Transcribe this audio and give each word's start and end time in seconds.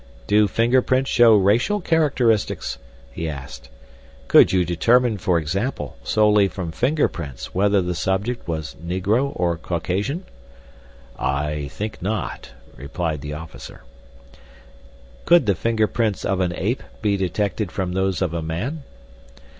"Do 0.25 0.47
fingerprints 0.47 1.11
show 1.11 1.35
racial 1.35 1.79
characteristics?" 1.79 2.79
he 3.11 3.29
asked. 3.29 3.69
"Could 4.27 4.51
you 4.51 4.65
determine, 4.65 5.19
for 5.19 5.37
example, 5.37 5.95
solely 6.03 6.47
from 6.47 6.71
fingerprints 6.71 7.53
whether 7.53 7.83
the 7.83 7.93
subject 7.93 8.47
was 8.47 8.75
Negro 8.83 9.31
or 9.35 9.57
Caucasian?" 9.57 10.23
"I 11.19 11.67
think 11.67 12.01
not," 12.01 12.49
replied 12.75 13.21
the 13.21 13.33
officer. 13.33 13.83
"Could 15.25 15.45
the 15.45 15.53
finger 15.53 15.85
prints 15.85 16.25
of 16.25 16.39
an 16.39 16.53
ape 16.55 16.81
be 17.03 17.15
detected 17.15 17.71
from 17.71 17.91
those 17.93 18.23
of 18.23 18.33
a 18.33 18.41
man?" 18.41 18.81